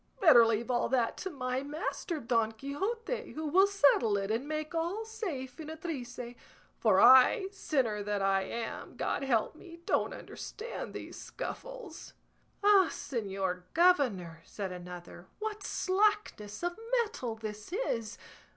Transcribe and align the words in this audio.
Better 0.19 0.47
leave 0.47 0.71
all 0.71 0.89
that 0.89 1.15
to 1.17 1.29
my 1.29 1.61
master 1.61 2.19
Don 2.19 2.53
Quixote, 2.53 3.33
who 3.33 3.45
will 3.45 3.67
settle 3.67 4.17
it 4.17 4.31
and 4.31 4.47
make 4.47 4.73
all 4.73 5.05
safe 5.05 5.59
in 5.59 5.69
a 5.69 5.75
trice; 5.75 6.19
for 6.79 6.99
I, 6.99 7.49
sinner 7.51 8.01
that 8.01 8.19
I 8.19 8.41
am, 8.41 8.95
God 8.97 9.21
help 9.23 9.53
me, 9.55 9.77
don't 9.85 10.11
understand 10.11 10.95
these 10.95 11.21
scuffles." 11.21 12.15
"Ah, 12.63 12.87
señor 12.89 13.61
governor," 13.75 14.41
said 14.43 14.71
another, 14.71 15.27
"what 15.37 15.61
slackness 15.61 16.63
of 16.63 16.75
mettle 17.03 17.35
this 17.35 17.71
is! 17.71 18.17